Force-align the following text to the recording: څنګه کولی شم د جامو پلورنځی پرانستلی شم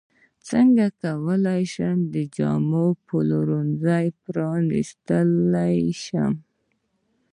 څنګه 0.49 0.85
کولی 1.01 1.63
شم 1.73 1.97
د 2.13 2.15
جامو 2.35 2.87
پلورنځی 3.05 4.05
پرانستلی 4.23 5.79
شم 6.03 6.33